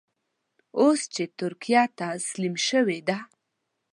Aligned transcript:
اوس 0.79 0.99
چې 1.13 1.23
ترکیه 1.39 1.83
تسلیم 1.99 2.55
شوې 2.67 2.99
ده. 3.07 3.17